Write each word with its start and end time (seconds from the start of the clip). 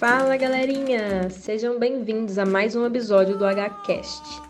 Fala 0.00 0.34
galerinha! 0.34 1.28
Sejam 1.28 1.78
bem-vindos 1.78 2.38
a 2.38 2.46
mais 2.46 2.74
um 2.74 2.86
episódio 2.86 3.36
do 3.36 3.44
HCast. 3.44 4.40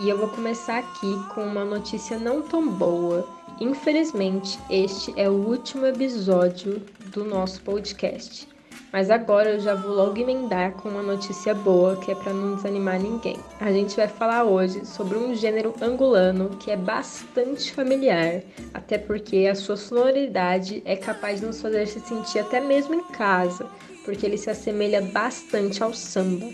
E 0.00 0.08
eu 0.08 0.16
vou 0.16 0.28
começar 0.28 0.78
aqui 0.78 1.14
com 1.34 1.42
uma 1.42 1.62
notícia 1.62 2.18
não 2.18 2.40
tão 2.40 2.66
boa. 2.66 3.28
Infelizmente, 3.60 4.58
este 4.70 5.12
é 5.20 5.28
o 5.28 5.34
último 5.34 5.84
episódio 5.84 6.80
do 7.12 7.22
nosso 7.22 7.60
podcast. 7.60 8.48
Mas 8.90 9.10
agora 9.10 9.50
eu 9.50 9.60
já 9.60 9.74
vou 9.74 9.94
logo 9.94 10.18
emendar 10.18 10.72
com 10.72 10.88
uma 10.88 11.02
notícia 11.02 11.54
boa 11.54 11.96
que 11.96 12.10
é 12.10 12.14
para 12.14 12.32
não 12.32 12.54
desanimar 12.56 12.98
ninguém. 12.98 13.36
A 13.60 13.70
gente 13.70 13.94
vai 13.94 14.08
falar 14.08 14.44
hoje 14.44 14.86
sobre 14.86 15.18
um 15.18 15.34
gênero 15.34 15.74
angolano 15.82 16.56
que 16.56 16.70
é 16.70 16.76
bastante 16.78 17.74
familiar, 17.74 18.40
até 18.72 18.96
porque 18.96 19.48
a 19.50 19.54
sua 19.54 19.76
sonoridade 19.76 20.82
é 20.86 20.96
capaz 20.96 21.40
de 21.40 21.46
nos 21.46 21.60
fazer 21.60 21.86
se 21.88 22.00
sentir 22.00 22.38
até 22.38 22.58
mesmo 22.58 22.94
em 22.94 23.04
casa, 23.08 23.68
porque 24.04 24.26
ele 24.26 24.38
se 24.38 24.50
assemelha 24.50 25.00
bastante 25.00 25.82
ao 25.82 25.92
samba. 25.92 26.48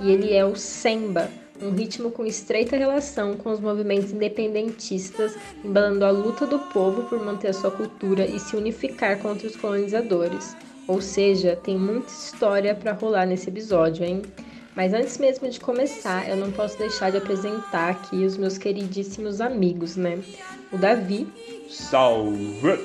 E 0.00 0.10
ele 0.10 0.32
é 0.32 0.44
o 0.44 0.54
semba, 0.56 1.30
um 1.62 1.70
ritmo 1.70 2.10
com 2.10 2.24
estreita 2.24 2.76
relação 2.76 3.36
com 3.36 3.50
os 3.50 3.60
movimentos 3.60 4.12
independentistas, 4.12 5.36
embalando 5.64 6.04
a 6.04 6.10
luta 6.10 6.46
do 6.46 6.58
povo 6.58 7.02
por 7.04 7.22
manter 7.24 7.48
a 7.48 7.52
sua 7.52 7.70
cultura 7.70 8.24
e 8.24 8.38
se 8.38 8.56
unificar 8.56 9.18
contra 9.18 9.46
os 9.46 9.56
colonizadores. 9.56 10.56
Ou 10.86 11.00
seja, 11.00 11.56
tem 11.56 11.78
muita 11.78 12.08
história 12.08 12.74
para 12.74 12.92
rolar 12.92 13.26
nesse 13.26 13.48
episódio, 13.48 14.04
hein? 14.04 14.22
Mas 14.74 14.94
antes 14.94 15.18
mesmo 15.18 15.48
de 15.48 15.60
começar, 15.60 16.28
eu 16.28 16.36
não 16.36 16.50
posso 16.50 16.78
deixar 16.78 17.10
de 17.10 17.18
apresentar 17.18 17.90
aqui 17.90 18.24
os 18.24 18.36
meus 18.36 18.56
queridíssimos 18.56 19.40
amigos, 19.40 19.96
né? 19.96 20.18
O 20.72 20.78
Davi. 20.78 21.26
Salve! 21.68 22.78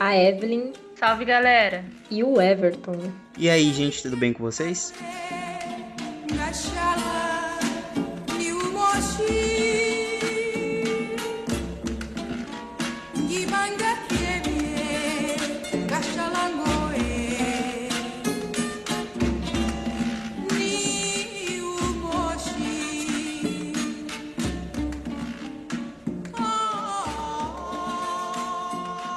A 0.00 0.16
Evelyn. 0.16 0.72
Salve, 0.96 1.26
galera! 1.26 1.84
E 2.10 2.24
o 2.24 2.40
Everton. 2.40 3.12
E 3.36 3.50
aí, 3.50 3.70
gente, 3.74 4.02
tudo 4.02 4.16
bem 4.16 4.32
com 4.32 4.42
vocês? 4.42 4.94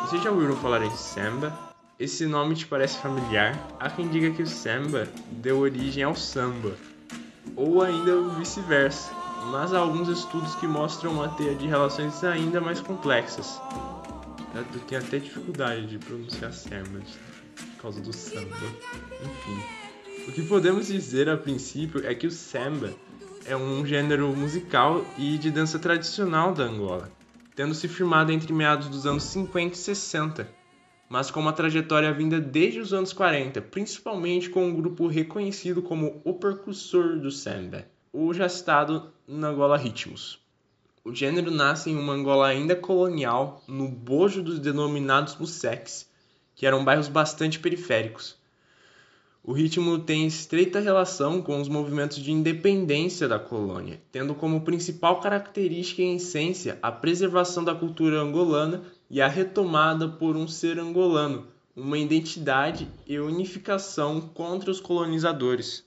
Vocês 0.10 0.24
já 0.24 0.32
ouviram 0.32 0.58
falar 0.58 0.84
em 0.84 0.92
samba? 0.98 1.69
Esse 2.00 2.26
nome 2.26 2.56
te 2.56 2.66
parece 2.66 2.98
familiar? 3.00 3.60
Há 3.78 3.90
quem 3.90 4.08
diga 4.08 4.32
que 4.32 4.42
o 4.42 4.48
samba 4.48 5.06
deu 5.34 5.60
origem 5.60 6.02
ao 6.02 6.16
samba, 6.16 6.74
ou 7.58 7.82
ainda 7.82 8.22
vice-versa, 8.38 9.12
mas 9.52 9.74
há 9.74 9.80
alguns 9.80 10.08
estudos 10.08 10.56
que 10.56 10.66
mostram 10.66 11.12
uma 11.12 11.28
teia 11.28 11.54
de 11.56 11.68
relações 11.68 12.24
ainda 12.24 12.62
mais 12.62 12.80
complexas. 12.80 13.60
Eu 14.56 14.64
tenho 14.88 15.02
até 15.02 15.20
dificuldade 15.20 15.88
de 15.88 15.98
pronunciar 15.98 16.54
samba 16.54 17.02
por 17.58 17.82
causa 17.82 18.00
do 18.00 18.14
samba. 18.14 18.56
Enfim, 19.22 20.26
o 20.26 20.32
que 20.32 20.44
podemos 20.44 20.88
dizer 20.88 21.28
a 21.28 21.36
princípio 21.36 22.08
é 22.08 22.16
que 22.16 22.28
o 22.28 22.32
samba 22.32 22.94
é 23.46 23.58
um 23.58 23.86
gênero 23.86 24.30
musical 24.30 25.04
e 25.18 25.38
de 25.38 25.52
dança 25.52 25.78
tradicional 25.78 26.54
da 26.54 26.64
Angola 26.64 27.12
tendo 27.60 27.76
se 27.76 27.90
firmado 27.90 28.32
entre 28.32 28.54
meados 28.54 28.88
dos 28.88 29.06
anos 29.06 29.24
50 29.24 29.74
e 29.74 29.78
60, 29.78 30.50
mas 31.10 31.32
com 31.32 31.40
uma 31.40 31.52
trajetória 31.52 32.14
vinda 32.14 32.40
desde 32.40 32.80
os 32.80 32.94
anos 32.94 33.12
40, 33.12 33.60
principalmente 33.64 34.48
com 34.48 34.68
um 34.68 34.76
grupo 34.76 35.08
reconhecido 35.08 35.82
como 35.82 36.22
o 36.24 36.36
precursor 36.36 37.20
do 37.20 37.32
samba, 37.32 37.88
o 38.14 38.32
já 38.32 38.48
citado 38.48 39.12
Angola 39.28 39.76
Ritmos. 39.76 40.40
O 41.04 41.14
gênero 41.14 41.50
nasce 41.50 41.90
em 41.90 41.98
uma 41.98 42.14
Angola 42.14 42.48
ainda 42.48 42.76
colonial, 42.76 43.64
no 43.68 43.88
bojo 43.88 44.44
dos 44.44 44.60
denominados 44.60 45.36
museques, 45.38 46.08
que 46.56 46.68
eram 46.68 46.86
bairros 46.86 47.08
bastante 47.08 47.58
periféricos. 47.58 48.38
O 49.44 49.54
ritmo 49.54 49.98
tem 49.98 50.28
estreita 50.28 50.80
relação 50.80 51.42
com 51.42 51.60
os 51.60 51.68
movimentos 51.68 52.20
de 52.20 52.32
independência 52.32 53.28
da 53.28 53.40
colônia, 53.40 54.00
tendo 54.12 54.36
como 54.36 54.62
principal 54.62 55.22
característica 55.22 56.04
e 56.04 56.16
essência 56.18 56.78
a 56.84 56.92
preservação 56.92 57.64
da 57.64 57.74
cultura 57.74 58.20
angolana 58.20 58.84
e 59.10 59.22
a 59.22 59.28
retomada 59.28 60.08
por 60.08 60.36
um 60.38 60.48
ser 60.48 60.80
angolano, 60.80 61.48
uma 61.76 61.98
identidade 61.98 62.88
e 63.08 63.18
unificação 63.20 64.22
contra 64.22 64.70
os 64.70 64.80
colonizadores. 64.80 65.84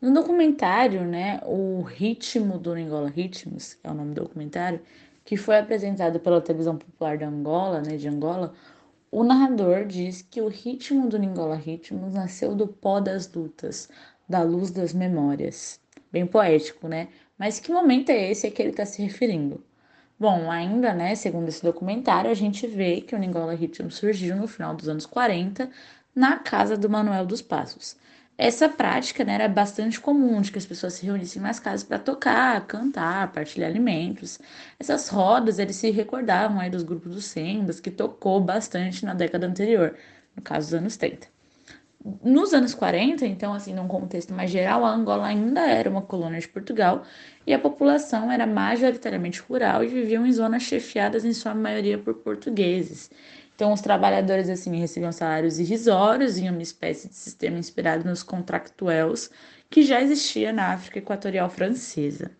No 0.00 0.12
documentário, 0.12 1.04
né, 1.04 1.40
o 1.44 1.82
Ritmo 1.82 2.58
do 2.58 2.72
Angola 2.72 3.08
Ritmos, 3.08 3.74
que 3.74 3.86
é 3.86 3.90
o 3.90 3.94
nome 3.94 4.14
do 4.14 4.22
documentário, 4.22 4.80
que 5.24 5.36
foi 5.36 5.58
apresentado 5.58 6.20
pela 6.20 6.40
televisão 6.40 6.76
popular 6.76 7.18
da 7.18 7.28
Angola, 7.28 7.80
né, 7.80 7.96
de 7.96 8.08
Angola, 8.08 8.54
o 9.10 9.24
narrador 9.24 9.86
diz 9.86 10.22
que 10.22 10.40
o 10.40 10.48
ritmo 10.48 11.08
do 11.08 11.18
Ningola 11.18 11.56
Ritmos 11.56 12.12
nasceu 12.12 12.54
do 12.54 12.66
pó 12.66 13.00
das 13.00 13.32
lutas, 13.32 13.88
da 14.28 14.42
luz 14.42 14.70
das 14.70 14.92
memórias. 14.92 15.80
Bem 16.12 16.26
poético, 16.26 16.88
né? 16.88 17.08
Mas 17.38 17.60
que 17.60 17.72
momento 17.72 18.10
é 18.10 18.30
esse 18.30 18.46
a 18.46 18.50
que 18.50 18.60
ele 18.60 18.70
está 18.70 18.84
se 18.84 19.02
referindo? 19.02 19.62
Bom, 20.18 20.50
ainda, 20.50 20.94
né, 20.94 21.14
segundo 21.14 21.48
esse 21.48 21.62
documentário, 21.62 22.30
a 22.30 22.34
gente 22.34 22.66
vê 22.66 23.02
que 23.02 23.14
o 23.14 23.18
Ningola 23.18 23.54
Ritmo 23.54 23.90
surgiu 23.90 24.34
no 24.36 24.48
final 24.48 24.74
dos 24.74 24.88
anos 24.88 25.04
40 25.04 25.70
na 26.14 26.38
casa 26.38 26.76
do 26.76 26.88
Manuel 26.88 27.26
dos 27.26 27.42
Passos. 27.42 27.96
Essa 28.38 28.68
prática 28.68 29.24
né, 29.24 29.34
era 29.34 29.48
bastante 29.48 30.00
comum, 30.00 30.40
de 30.40 30.50
que 30.52 30.58
as 30.58 30.66
pessoas 30.66 30.94
se 30.94 31.06
reunissem 31.06 31.40
nas 31.42 31.60
casas 31.60 31.84
para 31.84 31.98
tocar, 31.98 32.66
cantar, 32.66 33.30
partilhar 33.32 33.68
alimentos. 33.70 34.38
Essas 34.78 35.08
rodas, 35.08 35.58
eles 35.58 35.76
se 35.76 35.90
recordavam 35.90 36.60
aí 36.60 36.70
dos 36.70 36.82
grupos 36.82 37.14
dos 37.14 37.24
sembas, 37.26 37.80
que 37.80 37.90
tocou 37.90 38.40
bastante 38.40 39.04
na 39.04 39.14
década 39.14 39.46
anterior, 39.46 39.96
no 40.34 40.42
caso 40.42 40.68
dos 40.68 40.74
anos 40.74 40.96
30. 40.96 41.35
Nos 42.22 42.54
anos 42.54 42.72
40, 42.72 43.26
então, 43.26 43.52
assim, 43.52 43.74
num 43.74 43.88
contexto 43.88 44.32
mais 44.32 44.50
geral, 44.50 44.84
a 44.84 44.90
Angola 44.90 45.26
ainda 45.26 45.62
era 45.66 45.90
uma 45.90 46.02
colônia 46.02 46.38
de 46.38 46.46
Portugal 46.46 47.02
e 47.44 47.52
a 47.52 47.58
população 47.58 48.30
era 48.30 48.46
majoritariamente 48.46 49.40
rural 49.40 49.82
e 49.82 49.88
viviam 49.88 50.24
em 50.24 50.32
zonas 50.32 50.62
chefiadas, 50.62 51.24
em 51.24 51.32
sua 51.32 51.52
maioria, 51.54 51.98
por 51.98 52.14
portugueses. 52.14 53.10
Então, 53.56 53.72
os 53.72 53.80
trabalhadores 53.80 54.48
assim 54.48 54.76
recebiam 54.78 55.10
salários 55.10 55.58
irrisórios 55.58 56.38
em 56.38 56.48
uma 56.48 56.62
espécie 56.62 57.08
de 57.08 57.14
sistema 57.16 57.58
inspirado 57.58 58.04
nos 58.04 58.22
contractuels 58.22 59.30
que 59.68 59.82
já 59.82 60.00
existia 60.00 60.52
na 60.52 60.72
África 60.74 60.98
Equatorial 60.98 61.50
Francesa. 61.50 62.30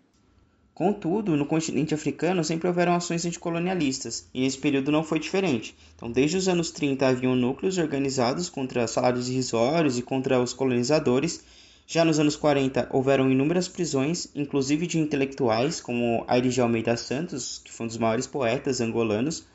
Contudo, 0.77 1.39
no 1.39 1.47
continente 1.47 1.95
africano 1.95 2.45
sempre 2.45 2.69
houveram 2.69 2.95
ações 2.95 3.25
anticolonialistas, 3.25 4.29
e 4.35 4.43
nesse 4.43 4.59
período 4.59 4.93
não 4.93 5.03
foi 5.03 5.19
diferente. 5.19 5.75
Então, 5.95 6.13
desde 6.13 6.37
os 6.37 6.49
anos 6.49 6.71
30 6.71 7.09
haviam 7.09 7.35
núcleos 7.35 7.79
organizados 7.79 8.51
contra 8.51 8.87
salários 8.87 9.27
irrisórios 9.27 9.97
e 9.97 10.03
contra 10.03 10.39
os 10.39 10.53
colonizadores. 10.53 11.43
Já 11.87 12.05
nos 12.05 12.19
anos 12.19 12.37
40 12.37 12.91
houveram 12.93 13.31
inúmeras 13.31 13.69
prisões, 13.69 14.29
inclusive 14.35 14.87
de 14.87 14.99
intelectuais 14.99 15.81
como 15.81 16.27
Aires 16.29 16.53
de 16.53 16.61
Almeida 16.61 16.95
Santos, 16.95 17.59
que 17.65 17.73
foi 17.73 17.85
um 17.85 17.89
dos 17.89 17.97
maiores 17.97 18.27
poetas 18.27 18.79
angolanos, 18.79 19.47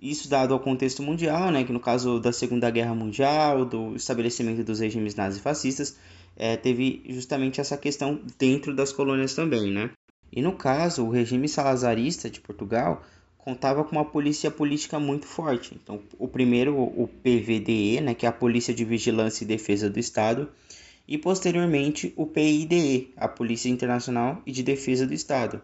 isso 0.00 0.28
dado 0.28 0.54
ao 0.54 0.60
contexto 0.60 1.02
mundial, 1.02 1.50
né, 1.50 1.64
que 1.64 1.72
no 1.72 1.80
caso 1.80 2.20
da 2.20 2.32
Segunda 2.32 2.70
Guerra 2.70 2.94
Mundial, 2.94 3.64
do 3.64 3.96
estabelecimento 3.96 4.62
dos 4.62 4.78
regimes 4.78 5.16
nazifascistas, 5.16 5.96
é, 6.36 6.56
teve 6.56 7.02
justamente 7.08 7.60
essa 7.60 7.76
questão 7.76 8.20
dentro 8.38 8.72
das 8.72 8.92
colônias 8.92 9.34
também, 9.34 9.72
né? 9.72 9.90
E 10.32 10.40
no 10.40 10.52
caso, 10.52 11.04
o 11.04 11.10
regime 11.10 11.46
salazarista 11.46 12.30
de 12.30 12.40
Portugal 12.40 13.02
contava 13.36 13.84
com 13.84 13.92
uma 13.92 14.04
polícia 14.04 14.50
política 14.50 14.98
muito 14.98 15.26
forte. 15.26 15.78
Então, 15.82 16.00
o 16.18 16.26
primeiro, 16.26 16.74
o 16.76 17.08
PVDE, 17.08 18.00
né, 18.00 18.14
que 18.14 18.24
é 18.24 18.28
a 18.28 18.32
Polícia 18.32 18.72
de 18.72 18.84
Vigilância 18.84 19.44
e 19.44 19.46
Defesa 19.46 19.90
do 19.90 19.98
Estado, 19.98 20.48
e 21.06 21.18
posteriormente 21.18 22.12
o 22.16 22.24
PIDE, 22.24 23.12
a 23.16 23.28
Polícia 23.28 23.68
Internacional 23.68 24.40
e 24.46 24.52
de 24.52 24.62
Defesa 24.62 25.06
do 25.06 25.12
Estado. 25.12 25.60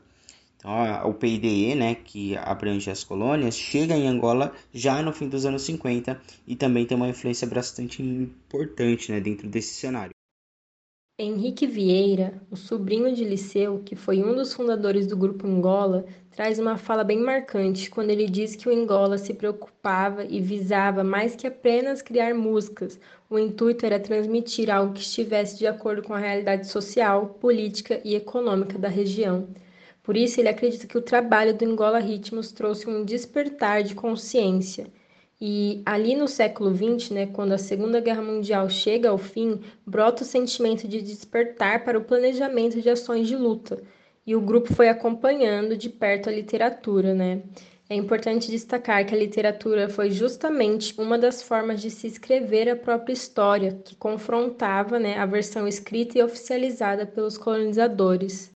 Então, 0.57 0.73
o 1.09 1.15
PIDE, 1.15 1.77
né, 1.77 1.95
que 1.95 2.37
abrange 2.37 2.91
as 2.91 3.05
colônias, 3.05 3.57
chega 3.57 3.97
em 3.97 4.09
Angola 4.09 4.53
já 4.75 5.01
no 5.01 5.13
fim 5.13 5.29
dos 5.29 5.47
anos 5.47 5.63
50 5.63 6.21
e 6.47 6.57
também 6.57 6.85
tem 6.85 6.97
uma 6.97 7.09
influência 7.09 7.47
bastante 7.47 8.03
importante 8.03 9.13
né, 9.13 9.21
dentro 9.21 9.49
desse 9.49 9.75
cenário. 9.75 10.18
Henrique 11.21 11.67
Vieira, 11.67 12.41
o 12.49 12.55
sobrinho 12.57 13.13
de 13.13 13.25
Liceu, 13.25 13.83
que 13.85 13.97
foi 13.97 14.23
um 14.23 14.37
dos 14.37 14.55
fundadores 14.55 15.05
do 15.05 15.17
grupo 15.17 15.49
Angola, 15.49 16.07
traz 16.31 16.61
uma 16.61 16.79
fala 16.79 17.03
bem 17.03 17.19
marcante 17.19 17.91
quando 17.91 18.11
ele 18.11 18.29
diz 18.29 18.55
que 18.55 18.69
o 18.69 18.73
Angola 18.73 19.19
se 19.19 19.35
preocupava 19.35 20.25
e 20.25 20.41
visava 20.41 21.03
mais 21.03 21.35
que 21.35 21.45
apenas 21.49 22.03
criar 22.03 22.33
músicas. 22.35 23.01
O 23.29 23.37
intuito 23.37 23.85
era 23.85 23.99
transmitir 23.99 24.71
algo 24.71 24.93
que 24.93 25.01
estivesse 25.01 25.59
de 25.59 25.67
acordo 25.67 26.05
com 26.05 26.15
a 26.15 26.19
realidade 26.19 26.69
social, 26.69 27.27
política 27.41 28.01
e 28.05 28.15
econômica 28.15 28.79
da 28.79 28.89
região. 28.89 29.49
Por 30.05 30.17
isso, 30.17 30.41
ele 30.41 30.49
acredita 30.49 30.87
que 30.87 30.97
o 30.97 31.03
trabalho 31.03 31.53
do 31.53 31.65
Angola 31.65 31.99
Ritmos 31.99 32.53
trouxe 32.53 32.89
um 32.89 33.05
despertar 33.05 33.83
de 33.83 33.97
consciência. 33.97 34.87
E 35.41 35.83
ali 35.87 36.17
no 36.17 36.27
século 36.27 36.75
XX, 36.75 37.11
né, 37.11 37.27
quando 37.27 37.53
a 37.53 37.59
Segunda 37.59 38.01
Guerra 38.01 38.23
Mundial 38.23 38.69
chega 38.69 39.11
ao 39.11 39.19
fim, 39.19 39.61
brota 39.87 40.25
o 40.25 40.27
sentimento 40.27 40.89
de 40.89 41.01
despertar 41.01 41.85
para 41.85 41.97
o 41.97 42.05
planejamento 42.05 42.83
de 42.83 42.91
ações 42.91 43.29
de 43.29 43.37
luta. 43.37 43.81
E 44.27 44.35
o 44.35 44.41
grupo 44.41 44.75
foi 44.75 44.89
acompanhando 44.89 45.77
de 45.77 45.89
perto 45.89 46.29
a 46.29 46.33
literatura, 46.33 47.15
né? 47.15 47.43
É 47.91 47.95
importante 47.95 48.51
destacar 48.51 49.07
que 49.07 49.15
a 49.15 49.19
literatura 49.19 49.89
foi 49.89 50.11
justamente 50.11 50.95
uma 51.01 51.17
das 51.17 51.43
formas 51.43 51.81
de 51.81 51.91
se 51.91 52.07
escrever 52.07 52.69
a 52.69 52.77
própria 52.77 53.15
história, 53.15 53.81
que 53.83 53.97
confrontava 53.97 54.99
né, 54.99 55.17
a 55.17 55.25
versão 55.25 55.67
escrita 55.67 56.19
e 56.19 56.23
oficializada 56.23 57.07
pelos 57.07 57.39
colonizadores. 57.39 58.51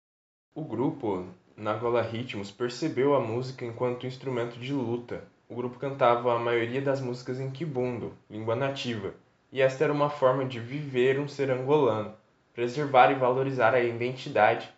O 0.54 0.66
grupo, 0.66 1.26
Nagola 1.56 2.02
Ritmos, 2.02 2.52
percebeu 2.52 3.16
a 3.16 3.22
música 3.22 3.64
enquanto 3.64 4.06
instrumento 4.06 4.60
de 4.60 4.74
luta. 4.74 5.24
O 5.52 5.54
grupo 5.54 5.78
cantava 5.78 6.34
a 6.34 6.40
maioria 6.40 6.82
das 6.82 7.02
músicas 7.02 7.38
em 7.38 7.52
kibundo, 7.52 8.14
língua 8.30 8.56
nativa, 8.56 9.14
e 9.52 9.62
esta 9.62 9.84
era 9.84 9.92
uma 9.92 10.10
forma 10.10 10.46
de 10.46 10.62
viver 10.62 11.20
um 11.20 11.28
ser 11.28 11.52
angolano, 11.52 12.16
preservar 12.54 13.12
e 13.12 13.16
valorizar 13.16 13.74
a 13.74 13.84
identidade, 13.84 14.72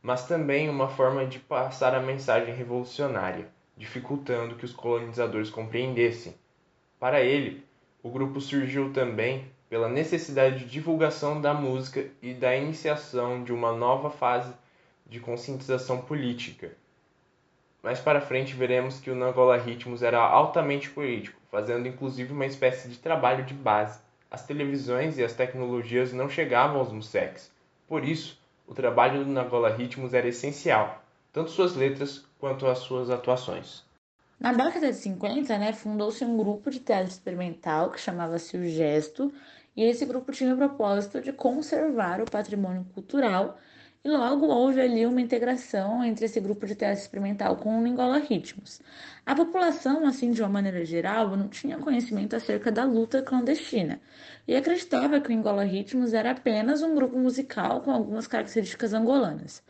mas 0.00 0.26
também 0.26 0.70
uma 0.70 0.88
forma 0.88 1.26
de 1.26 1.38
passar 1.38 1.94
a 1.94 2.00
mensagem 2.00 2.54
revolucionária 2.54 3.46
dificultando 3.76 4.54
que 4.54 4.64
os 4.64 4.72
colonizadores 4.72 5.50
compreendessem. 5.50 6.34
Para 6.98 7.20
ele, 7.20 7.62
o 8.02 8.08
grupo 8.08 8.40
surgiu 8.40 8.94
também 8.94 9.44
pela 9.68 9.86
necessidade 9.86 10.60
de 10.60 10.64
divulgação 10.64 11.42
da 11.42 11.52
música 11.52 12.06
e 12.22 12.32
da 12.32 12.56
iniciação 12.56 13.44
de 13.44 13.52
uma 13.52 13.70
nova 13.70 14.08
fase 14.08 14.50
de 15.04 15.20
conscientização 15.20 16.00
política. 16.00 16.74
Mais 17.86 18.00
para 18.00 18.20
frente 18.20 18.52
veremos 18.52 18.98
que 18.98 19.12
o 19.12 19.14
Nangola 19.14 19.56
Ritmos 19.56 20.02
era 20.02 20.18
altamente 20.18 20.90
político, 20.90 21.40
fazendo 21.48 21.86
inclusive 21.86 22.32
uma 22.32 22.44
espécie 22.44 22.88
de 22.88 22.98
trabalho 22.98 23.44
de 23.44 23.54
base. 23.54 24.00
As 24.28 24.44
televisões 24.44 25.18
e 25.18 25.22
as 25.22 25.34
tecnologias 25.34 26.12
não 26.12 26.28
chegavam 26.28 26.80
aos 26.80 26.90
musecs. 26.90 27.48
Por 27.86 28.04
isso, 28.04 28.42
o 28.66 28.74
trabalho 28.74 29.24
do 29.24 29.30
Nangola 29.30 29.72
Ritmos 29.72 30.14
era 30.14 30.26
essencial, 30.26 31.00
tanto 31.32 31.52
suas 31.52 31.76
letras 31.76 32.26
quanto 32.40 32.66
às 32.66 32.78
suas 32.78 33.08
atuações. 33.08 33.84
Na 34.40 34.52
década 34.52 34.90
de 34.90 34.96
50, 34.96 35.56
né, 35.56 35.72
fundou-se 35.72 36.24
um 36.24 36.36
grupo 36.36 36.72
de 36.72 36.80
teatro 36.80 37.06
experimental 37.06 37.92
que 37.92 38.00
chamava-se 38.00 38.56
o 38.56 38.68
Gesto, 38.68 39.32
e 39.76 39.84
esse 39.84 40.04
grupo 40.04 40.32
tinha 40.32 40.52
o 40.52 40.58
propósito 40.58 41.20
de 41.20 41.32
conservar 41.32 42.20
o 42.20 42.28
patrimônio 42.28 42.84
cultural, 42.92 43.56
e 44.06 44.08
logo 44.08 44.46
houve 44.46 44.80
ali 44.80 45.04
uma 45.04 45.20
integração 45.20 46.04
entre 46.04 46.26
esse 46.26 46.38
grupo 46.38 46.64
de 46.64 46.76
teatro 46.76 47.00
experimental 47.00 47.56
com 47.56 47.76
o 47.76 47.82
Ningola 47.82 48.18
Ritmos. 48.18 48.80
A 49.26 49.34
população, 49.34 50.06
assim, 50.06 50.30
de 50.30 50.40
uma 50.40 50.48
maneira 50.48 50.84
geral, 50.84 51.36
não 51.36 51.48
tinha 51.48 51.76
conhecimento 51.76 52.36
acerca 52.36 52.70
da 52.70 52.84
luta 52.84 53.20
clandestina, 53.20 54.00
e 54.46 54.54
acreditava 54.54 55.20
que 55.20 55.26
o 55.26 55.34
Ningola 55.34 55.64
Ritmos 55.64 56.14
era 56.14 56.30
apenas 56.30 56.82
um 56.82 56.94
grupo 56.94 57.18
musical 57.18 57.80
com 57.80 57.90
algumas 57.90 58.28
características 58.28 58.94
angolanas. 58.94 59.60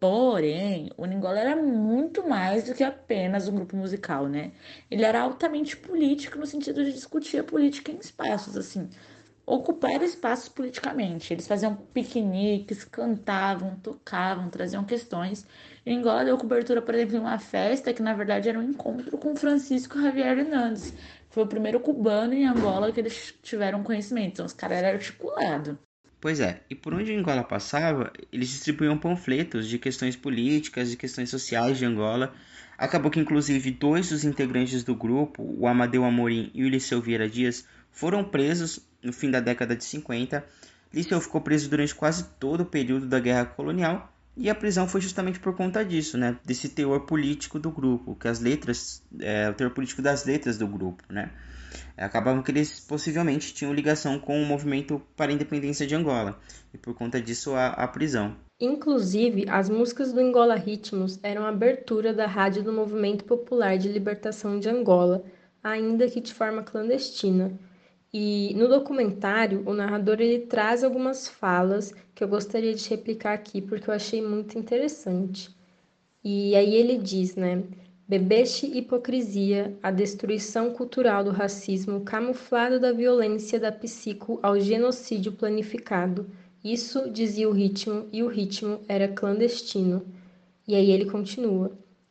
Porém, 0.00 0.90
o 0.96 1.04
Ningola 1.04 1.38
era 1.38 1.54
muito 1.54 2.26
mais 2.26 2.64
do 2.64 2.74
que 2.74 2.82
apenas 2.82 3.48
um 3.48 3.54
grupo 3.54 3.76
musical, 3.76 4.28
né? 4.28 4.52
Ele 4.90 5.04
era 5.04 5.20
altamente 5.20 5.76
político 5.76 6.38
no 6.38 6.46
sentido 6.46 6.82
de 6.82 6.92
discutir 6.92 7.38
a 7.38 7.44
política 7.44 7.92
em 7.92 7.98
espaços, 7.98 8.56
assim, 8.56 8.88
ocupar 9.48 10.02
espaços 10.02 10.48
politicamente. 10.48 11.32
Eles 11.32 11.46
faziam 11.46 11.74
piqueniques, 11.74 12.84
cantavam, 12.84 13.76
tocavam, 13.76 14.50
traziam 14.50 14.84
questões. 14.84 15.46
E 15.86 15.92
Angola 15.92 16.24
deu 16.24 16.36
cobertura, 16.36 16.82
por 16.82 16.94
exemplo, 16.94 17.16
em 17.16 17.20
uma 17.20 17.38
festa 17.38 17.94
que 17.94 18.02
na 18.02 18.12
verdade 18.12 18.48
era 18.48 18.58
um 18.58 18.62
encontro 18.62 19.16
com 19.16 19.34
Francisco 19.34 20.00
Javier 20.00 20.38
Hernandes. 20.38 20.92
Foi 21.30 21.44
o 21.44 21.46
primeiro 21.46 21.80
cubano 21.80 22.34
em 22.34 22.46
Angola 22.46 22.92
que 22.92 23.00
eles 23.00 23.34
tiveram 23.42 23.82
conhecimento. 23.82 24.32
Então, 24.32 24.46
os 24.46 24.52
caras 24.52 24.78
eram 24.78 24.90
articulados. 24.90 25.76
Pois 26.20 26.40
é, 26.40 26.60
e 26.68 26.74
por 26.74 26.92
onde 26.92 27.14
Angola 27.14 27.44
passava, 27.44 28.12
eles 28.32 28.48
distribuíam 28.48 28.98
panfletos 28.98 29.68
de 29.68 29.78
questões 29.78 30.16
políticas 30.16 30.92
e 30.92 30.96
questões 30.96 31.30
sociais 31.30 31.78
de 31.78 31.86
Angola. 31.86 32.34
Acabou 32.76 33.10
que, 33.10 33.20
inclusive, 33.20 33.70
dois 33.70 34.10
dos 34.10 34.24
integrantes 34.24 34.82
do 34.82 34.96
grupo, 34.96 35.42
o 35.42 35.66
Amadeu 35.66 36.04
Amorim 36.04 36.50
e 36.54 36.64
o 36.64 36.68
Liceu 36.68 37.00
Vieira 37.00 37.28
Dias, 37.28 37.66
foram 37.90 38.24
presos 38.24 38.87
no 39.02 39.12
fim 39.12 39.30
da 39.30 39.40
década 39.40 39.76
de 39.76 39.84
50. 39.84 40.44
Liceu 40.92 41.20
ficou 41.20 41.40
preso 41.40 41.68
durante 41.68 41.94
quase 41.94 42.24
todo 42.38 42.62
o 42.62 42.66
período 42.66 43.06
da 43.06 43.20
Guerra 43.20 43.44
Colonial 43.44 44.12
e 44.36 44.48
a 44.48 44.54
prisão 44.54 44.88
foi 44.88 45.00
justamente 45.00 45.40
por 45.40 45.54
conta 45.56 45.84
disso, 45.84 46.16
né? 46.16 46.38
Desse 46.44 46.68
teor 46.68 47.00
político 47.00 47.58
do 47.58 47.70
grupo, 47.70 48.14
que 48.14 48.28
as 48.28 48.40
letras, 48.40 49.02
é, 49.20 49.50
o 49.50 49.54
teor 49.54 49.70
político 49.70 50.00
das 50.00 50.24
letras 50.24 50.56
do 50.56 50.66
grupo, 50.66 51.02
né? 51.10 51.30
acabavam 51.96 52.42
que 52.42 52.50
eles 52.50 52.80
possivelmente 52.80 53.52
tinham 53.52 53.72
ligação 53.72 54.18
com 54.18 54.40
o 54.40 54.46
movimento 54.46 55.02
para 55.16 55.30
a 55.30 55.34
independência 55.34 55.86
de 55.86 55.94
Angola, 55.94 56.38
e 56.72 56.78
por 56.78 56.94
conta 56.94 57.20
disso 57.20 57.54
a, 57.54 57.68
a 57.68 57.88
prisão. 57.88 58.36
Inclusive, 58.60 59.44
as 59.48 59.68
músicas 59.68 60.12
do 60.12 60.20
Angola 60.20 60.56
Ritmos 60.56 61.18
eram 61.22 61.44
a 61.44 61.50
abertura 61.50 62.12
da 62.12 62.26
rádio 62.26 62.62
do 62.62 62.72
Movimento 62.72 63.24
Popular 63.24 63.76
de 63.76 63.88
Libertação 63.88 64.58
de 64.58 64.68
Angola, 64.68 65.24
ainda 65.62 66.08
que 66.08 66.20
de 66.20 66.32
forma 66.32 66.62
clandestina. 66.62 67.58
E 68.12 68.54
no 68.54 68.68
documentário, 68.68 69.62
o 69.66 69.74
narrador 69.74 70.20
ele 70.20 70.46
traz 70.46 70.82
algumas 70.82 71.28
falas 71.28 71.92
que 72.14 72.24
eu 72.24 72.28
gostaria 72.28 72.74
de 72.74 72.88
replicar 72.88 73.34
aqui 73.34 73.60
porque 73.60 73.90
eu 73.90 73.94
achei 73.94 74.22
muito 74.22 74.58
interessante. 74.58 75.50
E 76.24 76.54
aí 76.56 76.74
ele 76.74 76.98
diz, 76.98 77.36
né? 77.36 77.62
Bebeste 78.08 78.66
hipocrisia, 78.66 79.76
a 79.82 79.90
destruição 79.90 80.70
cultural 80.72 81.22
do 81.22 81.30
racismo 81.30 82.00
camuflado 82.00 82.80
da 82.80 82.92
violência 82.92 83.60
da 83.60 83.70
psico 83.70 84.40
ao 84.42 84.58
genocídio 84.58 85.32
planificado. 85.32 86.26
Isso 86.64 87.10
dizia 87.10 87.48
o 87.48 87.52
ritmo, 87.52 88.08
e 88.10 88.22
o 88.22 88.28
ritmo 88.28 88.80
era 88.88 89.08
clandestino. 89.08 90.06
E 90.66 90.74
aí 90.74 90.90
ele 90.90 91.04
continua. 91.04 91.70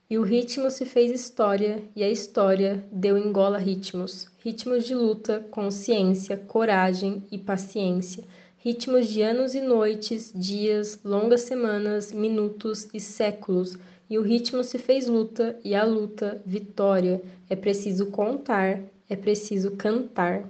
E 0.09 0.17
o 0.17 0.21
ritmo 0.23 0.69
se 0.69 0.85
fez 0.85 1.11
história, 1.11 1.83
e 1.95 2.03
a 2.03 2.09
história 2.09 2.85
deu 2.91 3.17
engola 3.17 3.57
ritmos. 3.57 4.27
Ritmos 4.47 4.85
de 4.85 4.95
luta, 4.95 5.45
consciência, 5.51 6.37
coragem 6.37 7.21
e 7.29 7.37
paciência. 7.37 8.23
Ritmos 8.55 9.09
de 9.09 9.21
anos 9.21 9.53
e 9.53 9.59
noites, 9.59 10.31
dias, 10.33 10.97
longas 11.03 11.41
semanas, 11.41 12.13
minutos 12.13 12.87
e 12.93 12.99
séculos 13.01 13.77
e 14.09 14.17
o 14.17 14.21
ritmo 14.21 14.63
se 14.63 14.77
fez 14.77 15.05
luta, 15.05 15.59
e 15.65 15.75
a 15.75 15.83
luta, 15.83 16.41
vitória. 16.45 17.21
É 17.49 17.57
preciso 17.57 18.05
contar, 18.05 18.81
é 19.09 19.17
preciso 19.17 19.71
cantar. 19.71 20.49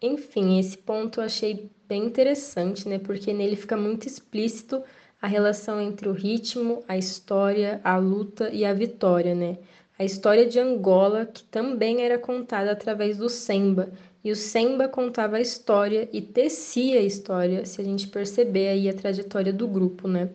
Enfim, 0.00 0.58
esse 0.58 0.78
ponto 0.78 1.20
eu 1.20 1.24
achei 1.24 1.70
bem 1.86 2.06
interessante, 2.06 2.88
né? 2.88 2.98
Porque 2.98 3.34
nele 3.34 3.54
fica 3.54 3.76
muito 3.76 4.08
explícito 4.08 4.82
a 5.20 5.26
relação 5.26 5.78
entre 5.78 6.08
o 6.08 6.12
ritmo, 6.12 6.82
a 6.88 6.96
história, 6.96 7.82
a 7.84 7.98
luta 7.98 8.48
e 8.50 8.64
a 8.64 8.72
vitória, 8.72 9.34
né? 9.34 9.58
A 9.96 10.04
história 10.04 10.44
de 10.44 10.58
Angola, 10.58 11.24
que 11.24 11.44
também 11.44 12.02
era 12.02 12.18
contada 12.18 12.72
através 12.72 13.16
do 13.16 13.28
semba, 13.28 13.92
e 14.24 14.32
o 14.32 14.36
semba 14.36 14.88
contava 14.88 15.36
a 15.36 15.40
história 15.40 16.08
e 16.12 16.20
tecia 16.20 16.98
a 16.98 17.02
história, 17.02 17.64
se 17.64 17.80
a 17.80 17.84
gente 17.84 18.08
perceber 18.08 18.68
aí 18.68 18.88
a 18.88 18.94
trajetória 18.94 19.52
do 19.52 19.68
grupo, 19.68 20.08
né? 20.08 20.30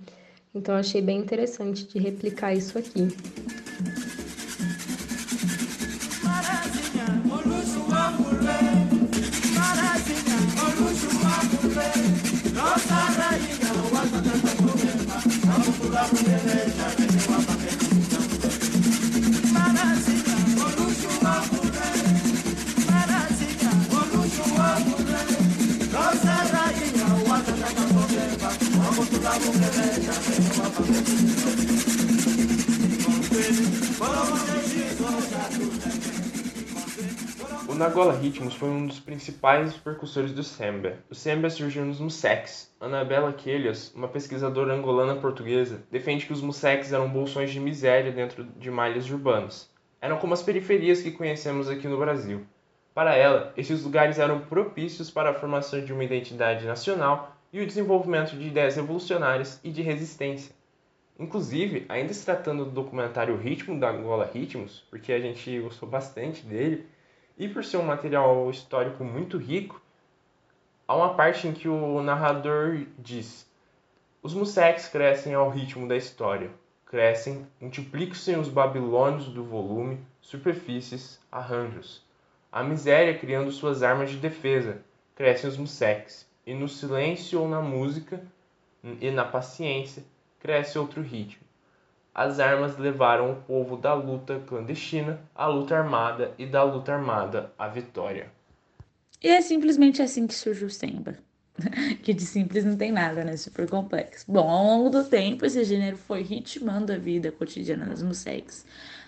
Então 0.56 0.76
achei 0.76 1.02
bem 1.02 1.18
interessante 1.18 1.86
de 1.86 2.00
replicar 2.00 2.54
isso 2.54 2.78
aqui. 2.78 3.10
O 37.68 37.76
Nagola 37.76 38.14
Ritmos 38.14 38.56
foi 38.56 38.70
um 38.70 38.88
dos 38.88 39.00
principais 39.00 39.74
percussores 39.78 40.32
do 40.34 40.44
samba. 40.44 40.98
O 41.10 41.16
samba 41.16 41.50
surgiu 41.50 41.86
nos 41.86 42.00
musex. 42.00 42.74
Anabela 42.80 43.32
Quelhas, 43.32 43.94
uma 43.96 44.08
pesquisadora 44.08 44.74
angolana 44.74 45.16
portuguesa, 45.16 45.82
defende 45.92 46.26
que 46.26 46.34
os 46.34 46.42
musex 46.42 46.92
eram 46.92 47.08
bolsões 47.08 47.52
de 47.52 47.60
miséria 47.60 48.12
dentro 48.12 48.44
de 48.44 48.72
malhas 48.72 49.10
urbanas. 49.10 49.70
Eram 50.02 50.18
como 50.18 50.34
as 50.34 50.42
periferias 50.42 51.02
que 51.02 51.12
conhecemos 51.12 51.70
aqui 51.70 51.88
no 51.88 52.00
Brasil. 52.00 52.46
Para 52.94 53.16
ela, 53.16 53.54
esses 53.56 53.84
lugares 53.84 54.18
eram 54.18 54.40
propícios 54.42 55.12
para 55.12 55.30
a 55.30 55.34
formação 55.34 55.84
de 55.84 55.94
uma 55.94 56.04
identidade 56.04 56.66
nacional 56.66 57.36
e 57.54 57.62
o 57.62 57.68
desenvolvimento 57.68 58.36
de 58.36 58.48
ideias 58.48 58.76
revolucionárias 58.76 59.60
e 59.64 59.72
de 59.72 59.82
resistência. 59.82 60.54
Inclusive, 61.20 61.86
ainda 61.90 62.14
se 62.14 62.24
tratando 62.24 62.64
do 62.64 62.72
documentário 62.72 63.36
Ritmo 63.36 63.78
da 63.78 63.90
Angola 63.90 64.32
Ritmos, 64.34 64.86
porque 64.90 65.12
a 65.12 65.20
gente 65.20 65.60
gostou 65.60 65.88
bastante 65.90 66.46
dele, 66.46 66.88
E 67.38 67.48
por 67.48 67.64
ser 67.64 67.78
um 67.78 67.84
material 67.84 68.50
histórico 68.50 69.04
muito 69.04 69.38
rico, 69.38 69.82
há 70.88 70.96
uma 70.96 71.14
parte 71.16 71.48
em 71.48 71.54
que 71.54 71.68
o 71.68 72.02
narrador 72.02 72.86
diz: 72.98 73.50
Os 74.22 74.34
museques 74.34 74.88
crescem 74.88 75.34
ao 75.34 75.50
ritmo 75.50 75.88
da 75.88 75.96
história, 75.98 76.52
crescem, 76.86 77.46
multiplicam-se 77.60 78.36
os 78.36 78.50
babilônios 78.50 79.28
do 79.28 79.44
volume, 79.44 80.00
superfícies, 80.22 81.20
arranjos. 81.32 82.02
A 82.52 82.64
miséria 82.64 83.18
criando 83.18 83.52
suas 83.52 83.84
armas 83.84 84.10
de 84.10 84.18
defesa, 84.18 84.82
crescem 85.16 85.50
os 85.50 85.58
museques, 85.58 86.30
e 86.46 86.54
no 86.54 86.68
silêncio 86.68 87.42
ou 87.42 87.48
na 87.48 87.62
música 87.62 88.22
e 89.02 89.12
na 89.12 89.26
paciência 89.26 90.04
cresce 90.40 90.78
outro 90.78 91.02
ritmo. 91.02 91.44
As 92.14 92.40
armas 92.40 92.78
levaram 92.78 93.32
o 93.32 93.36
povo 93.36 93.78
da 93.78 93.94
luta 93.94 94.40
clandestina 94.48 95.22
à 95.36 95.48
luta 95.48 95.78
armada 95.78 96.34
e 96.38 96.46
da 96.46 96.64
luta 96.64 96.94
armada 96.94 97.54
à 97.58 97.68
vitória. 97.68 98.32
E 99.22 99.28
é 99.28 99.42
simplesmente 99.42 100.02
assim 100.02 100.26
que 100.28 100.34
surge 100.34 100.66
o 100.66 100.70
samba. 100.70 101.18
que 102.04 102.14
de 102.14 102.26
simples 102.26 102.64
não 102.64 102.76
tem 102.76 102.92
nada, 102.92 103.24
né? 103.24 103.36
Super 103.38 103.70
complexo. 103.70 104.26
Bom, 104.28 104.50
ao 104.50 104.66
longo 104.66 104.90
do 104.90 105.04
tempo, 105.04 105.46
esse 105.46 105.64
gênero 105.64 105.98
foi 105.98 106.22
ritmando 106.22 106.94
a 106.94 106.98
vida 106.98 107.32
cotidiana 107.32 107.86
das 107.86 108.02
museques. 108.02 108.66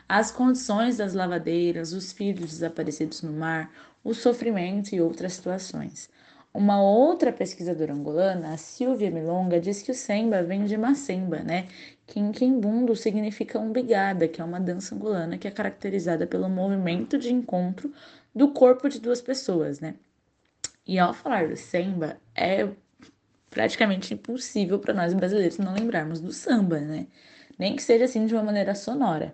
As 0.07 0.31
condições 0.31 0.97
das 0.97 1.13
lavadeiras, 1.13 1.93
os 1.93 2.11
filhos 2.11 2.51
desaparecidos 2.51 3.21
no 3.21 3.31
mar, 3.31 3.71
o 4.03 4.13
sofrimento 4.13 4.93
e 4.93 5.01
outras 5.01 5.33
situações. 5.33 6.09
Uma 6.53 6.81
outra 6.81 7.31
pesquisadora 7.31 7.93
angolana, 7.93 8.53
a 8.53 8.57
Silvia 8.57 9.09
Milonga, 9.09 9.59
diz 9.59 9.81
que 9.81 9.91
o 9.91 9.95
samba 9.95 10.43
vem 10.43 10.65
de 10.65 10.77
macemba, 10.77 11.39
né? 11.39 11.67
Que 12.05 12.19
significa 12.95 13.57
umbigada, 13.57 14.27
que 14.27 14.41
é 14.41 14.43
uma 14.43 14.59
dança 14.59 14.93
angolana 14.93 15.37
que 15.37 15.47
é 15.47 15.51
caracterizada 15.51 16.27
pelo 16.27 16.49
movimento 16.49 17.17
de 17.17 17.31
encontro 17.31 17.93
do 18.35 18.51
corpo 18.51 18.89
de 18.89 18.99
duas 18.99 19.21
pessoas, 19.21 19.79
né? 19.79 19.95
E 20.85 20.99
ao 20.99 21.13
falar 21.13 21.47
do 21.47 21.55
samba, 21.55 22.17
é 22.35 22.67
praticamente 23.49 24.13
impossível 24.13 24.77
para 24.79 24.93
nós 24.93 25.13
brasileiros 25.13 25.57
não 25.57 25.73
lembrarmos 25.73 26.19
do 26.19 26.33
samba, 26.33 26.79
né? 26.81 27.07
Nem 27.57 27.77
que 27.77 27.83
seja 27.83 28.05
assim 28.05 28.25
de 28.25 28.33
uma 28.33 28.43
maneira 28.43 28.75
sonora. 28.75 29.33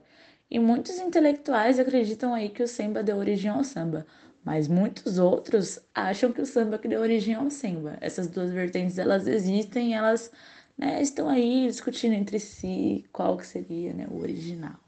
E 0.52 0.60
muitos 0.60 0.98
intelectuais 1.00 1.80
acreditam 1.80 2.34
aí 2.34 2.50
que 2.50 2.64
o 2.64 2.68
samba 2.68 3.02
deu 3.02 3.18
origem 3.18 3.50
ao 3.50 3.64
samba 3.64 4.06
mas 4.48 4.70
muitos 4.70 5.20
outros 5.20 5.77
acham 5.94 6.32
que 6.32 6.39
o 6.39 6.46
samba 6.46 6.77
que 6.77 6.88
deu 6.88 7.01
origem 7.01 7.36
ao 7.36 7.50
samba. 7.50 7.98
Essas 8.00 8.30
duas 8.30 8.50
vertentes 8.50 8.98
elas 8.98 9.27
existem, 9.27 9.94
elas 9.94 10.32
né, 10.77 11.01
estão 11.01 11.27
aí 11.27 11.68
discutindo 11.68 12.13
entre 12.13 12.39
si 12.39 13.04
qual 13.12 13.36
que 13.36 13.46
seria 13.46 13.92
né, 13.92 14.08
o 14.10 14.22
original. 14.22 14.80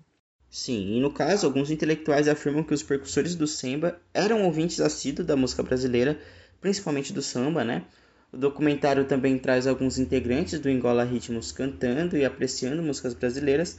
Sim, 0.49 0.95
e 0.95 1.01
no 1.01 1.11
caso, 1.11 1.45
alguns 1.45 1.69
intelectuais 1.69 2.29
afirmam 2.29 2.63
que 2.63 2.73
os 2.73 2.81
percussores 2.81 3.35
do 3.35 3.45
samba 3.45 3.99
eram 4.13 4.45
ouvintes 4.45 4.79
assíduos 4.79 5.27
da 5.27 5.35
música 5.35 5.61
brasileira, 5.61 6.17
principalmente 6.61 7.11
do 7.11 7.21
samba, 7.21 7.65
né? 7.65 7.83
O 8.31 8.37
documentário 8.37 9.03
também 9.03 9.37
traz 9.37 9.67
alguns 9.67 9.99
integrantes 9.99 10.57
do 10.57 10.69
Angola 10.69 11.03
Ritmos 11.03 11.51
cantando 11.51 12.15
e 12.15 12.23
apreciando 12.23 12.81
músicas 12.81 13.13
brasileiras, 13.13 13.77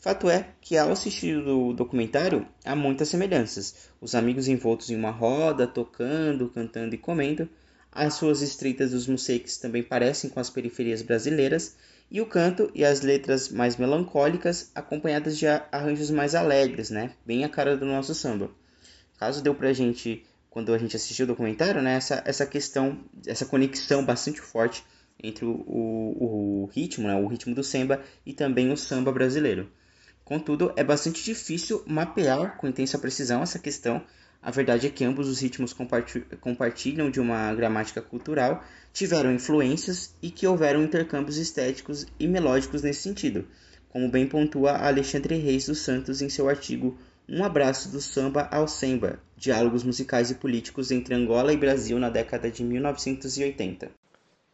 Fato 0.00 0.30
é 0.30 0.54
que 0.60 0.76
ao 0.76 0.92
assistir 0.92 1.36
o 1.36 1.72
documentário 1.72 2.46
há 2.64 2.76
muitas 2.76 3.08
semelhanças. 3.08 3.88
Os 4.00 4.14
amigos 4.14 4.46
envoltos 4.46 4.90
em 4.90 4.96
uma 4.96 5.10
roda, 5.10 5.66
tocando, 5.66 6.48
cantando 6.50 6.94
e 6.94 6.98
comendo. 6.98 7.48
As 7.90 8.16
ruas 8.20 8.40
estreitas 8.40 8.92
dos 8.92 9.08
museques 9.08 9.56
também 9.56 9.82
parecem 9.82 10.30
com 10.30 10.38
as 10.38 10.48
periferias 10.48 11.02
brasileiras. 11.02 11.76
E 12.08 12.20
o 12.20 12.26
canto 12.26 12.70
e 12.76 12.84
as 12.84 13.00
letras 13.00 13.48
mais 13.48 13.76
melancólicas, 13.76 14.70
acompanhadas 14.72 15.36
de 15.36 15.48
arranjos 15.48 16.12
mais 16.12 16.36
alegres, 16.36 16.90
né? 16.90 17.10
Bem 17.26 17.44
a 17.44 17.48
cara 17.48 17.76
do 17.76 17.84
nosso 17.84 18.14
samba. 18.14 18.52
Caso 19.18 19.42
deu 19.42 19.52
pra 19.52 19.72
gente, 19.72 20.24
quando 20.48 20.72
a 20.72 20.78
gente 20.78 20.94
assistiu 20.94 21.24
o 21.24 21.28
documentário, 21.28 21.82
né? 21.82 21.96
Essa, 21.96 22.22
essa 22.24 22.46
questão, 22.46 23.00
essa 23.26 23.44
conexão 23.44 24.04
bastante 24.04 24.40
forte 24.40 24.84
entre 25.20 25.44
o, 25.44 25.50
o, 25.66 26.62
o 26.62 26.66
ritmo, 26.66 27.08
né? 27.08 27.16
O 27.16 27.26
ritmo 27.26 27.52
do 27.52 27.64
samba 27.64 28.00
e 28.24 28.32
também 28.32 28.70
o 28.70 28.76
samba 28.76 29.10
brasileiro. 29.10 29.68
Contudo, 30.28 30.70
é 30.76 30.84
bastante 30.84 31.24
difícil 31.24 31.82
mapear 31.86 32.58
com 32.58 32.68
intensa 32.68 32.98
precisão 32.98 33.42
essa 33.42 33.58
questão. 33.58 34.02
A 34.42 34.50
verdade 34.50 34.86
é 34.86 34.90
que 34.90 35.02
ambos 35.02 35.26
os 35.26 35.40
ritmos 35.40 35.74
compartilham 36.38 37.10
de 37.10 37.18
uma 37.18 37.54
gramática 37.54 38.02
cultural, 38.02 38.62
tiveram 38.92 39.32
influências 39.32 40.14
e 40.20 40.30
que 40.30 40.46
houveram 40.46 40.82
intercâmbios 40.82 41.38
estéticos 41.38 42.06
e 42.20 42.28
melódicos 42.28 42.82
nesse 42.82 43.00
sentido, 43.00 43.46
como 43.88 44.10
bem 44.10 44.26
pontua 44.26 44.72
Alexandre 44.72 45.38
Reis 45.38 45.64
dos 45.64 45.78
Santos 45.78 46.20
em 46.20 46.28
seu 46.28 46.46
artigo 46.46 46.98
Um 47.26 47.42
Abraço 47.42 47.88
do 47.88 47.98
Samba 47.98 48.50
ao 48.52 48.68
Semba, 48.68 49.18
Diálogos 49.34 49.82
Musicais 49.82 50.30
e 50.30 50.34
Políticos 50.34 50.90
entre 50.90 51.14
Angola 51.14 51.54
e 51.54 51.56
Brasil 51.56 51.98
na 51.98 52.10
década 52.10 52.50
de 52.50 52.62
1980. 52.62 53.90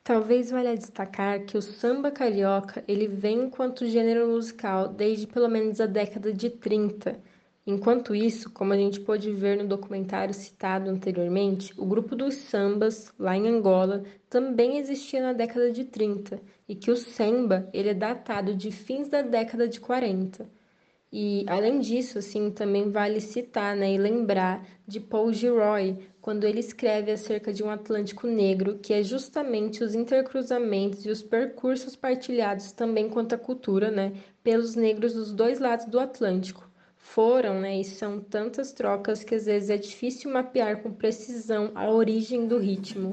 Talvez 0.05 0.51
valha 0.51 0.77
destacar 0.77 1.47
que 1.47 1.57
o 1.57 1.63
samba 1.63 2.11
carioca 2.11 2.85
ele 2.87 3.09
vem 3.09 3.45
enquanto 3.45 3.87
gênero 3.87 4.29
musical 4.29 4.87
desde 4.87 5.27
pelo 5.27 5.49
menos 5.49 5.81
a 5.81 5.87
década 5.87 6.31
de 6.31 6.51
30. 6.51 7.19
Enquanto 7.67 8.15
isso, 8.15 8.51
como 8.51 8.75
a 8.75 8.77
gente 8.77 9.01
pôde 9.01 9.33
ver 9.33 9.57
no 9.57 9.67
documentário 9.67 10.35
citado 10.35 10.91
anteriormente, 10.91 11.73
o 11.79 11.87
grupo 11.87 12.15
dos 12.15 12.35
sambas, 12.35 13.11
lá 13.19 13.35
em 13.35 13.49
Angola, 13.49 14.05
também 14.29 14.77
existia 14.77 15.23
na 15.23 15.33
década 15.33 15.73
de 15.73 15.85
30, 15.85 16.39
e 16.69 16.75
que 16.75 16.91
o 16.91 16.97
samba 16.97 17.67
ele 17.73 17.89
é 17.89 17.95
datado 17.95 18.55
de 18.55 18.71
fins 18.71 19.09
da 19.09 19.23
década 19.23 19.67
de 19.67 19.81
40. 19.81 20.47
E 21.11 21.47
além 21.49 21.79
disso, 21.79 22.19
assim, 22.19 22.51
também 22.51 22.91
vale 22.91 23.21
citar 23.23 23.75
né, 23.75 23.95
e 23.95 23.97
lembrar 23.97 24.67
de 24.87 25.01
Paul 25.01 25.33
Gilroy, 25.33 25.97
quando 26.25 26.45
ele 26.45 26.61
escreve 26.61 27.13
acerca 27.13 27.53
de 27.53 27.63
um 27.63 27.69
Atlântico 27.69 28.27
Negro, 28.27 28.79
que 28.79 28.95
é 28.95 29.03
justamente 29.03 29.85
os 29.85 29.95
intercruzamentos 29.95 31.05
e 31.05 31.11
os 31.11 31.23
percursos 31.23 31.95
partilhados 31.95 32.73
também 32.73 33.11
quanto 33.11 33.35
à 33.35 33.39
cultura, 33.39 33.91
né, 33.91 34.11
pelos 34.43 34.75
negros 34.75 35.13
dos 35.13 35.31
dois 35.35 35.59
lados 35.59 35.85
do 35.85 36.01
Atlântico. 36.01 36.67
Foram, 36.97 37.61
né, 37.61 37.79
e 37.79 37.85
são 37.85 38.21
tantas 38.21 38.73
trocas 38.73 39.23
que 39.23 39.35
às 39.35 39.45
vezes 39.45 39.69
é 39.69 39.77
difícil 39.77 40.33
mapear 40.33 40.83
com 40.83 40.95
precisão 40.95 41.71
a 41.75 41.91
origem 41.91 42.49
do 42.49 42.57
ritmo. 42.57 43.13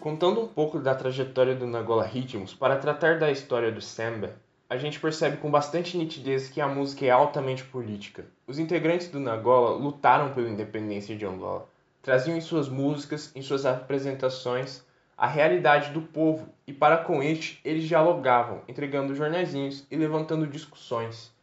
Contando 0.00 0.42
um 0.42 0.48
pouco 0.48 0.78
da 0.78 0.94
trajetória 0.94 1.54
do 1.54 1.66
Nagola 1.66 2.06
Ritmos, 2.06 2.54
para 2.54 2.76
tratar 2.76 3.18
da 3.18 3.30
história 3.30 3.70
do 3.70 3.80
samba, 3.80 4.36
a 4.70 4.76
gente 4.78 4.98
percebe 5.00 5.36
com 5.36 5.50
bastante 5.50 5.98
nitidez 5.98 6.48
que 6.48 6.60
a 6.60 6.68
música 6.68 7.04
é 7.04 7.10
altamente 7.10 7.64
política. 7.64 8.24
Os 8.46 8.58
integrantes 8.58 9.08
do 9.08 9.20
Nagola 9.20 9.76
lutaram 9.76 10.32
pela 10.32 10.48
independência 10.48 11.14
de 11.16 11.26
Angola, 11.26 11.68
traziam 12.00 12.36
em 12.36 12.40
suas 12.40 12.68
músicas, 12.68 13.32
em 13.34 13.42
suas 13.42 13.66
apresentações, 13.66 14.82
a 15.16 15.26
realidade 15.26 15.90
do 15.90 16.00
povo 16.00 16.48
e 16.66 16.72
para 16.72 16.96
com 16.96 17.22
este 17.22 17.60
eles 17.64 17.84
dialogavam, 17.84 18.62
entregando 18.66 19.14
jornaizinhos 19.14 19.86
e 19.90 19.96
levantando 19.96 20.46
discussões. 20.46 21.33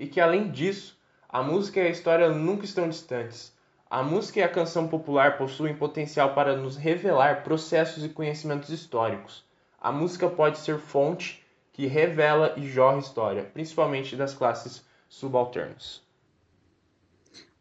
E 0.00 0.06
que 0.06 0.18
além 0.18 0.50
disso, 0.50 0.98
a 1.28 1.42
música 1.42 1.78
e 1.78 1.86
a 1.86 1.90
história 1.90 2.30
nunca 2.30 2.64
estão 2.64 2.88
distantes, 2.88 3.52
a 3.90 4.02
música 4.02 4.40
e 4.40 4.42
a 4.42 4.48
canção 4.48 4.88
popular 4.88 5.36
possuem 5.36 5.76
potencial 5.76 6.34
para 6.34 6.56
nos 6.56 6.74
revelar 6.74 7.44
processos 7.44 8.02
e 8.02 8.08
conhecimentos 8.08 8.70
históricos. 8.70 9.44
A 9.78 9.92
música 9.92 10.26
pode 10.30 10.58
ser 10.58 10.78
fonte 10.78 11.44
que 11.70 11.86
revela 11.86 12.54
e 12.56 12.66
jorra 12.66 12.98
história, 12.98 13.44
principalmente 13.44 14.16
das 14.16 14.32
classes 14.32 14.82
subalternas. 15.06 16.02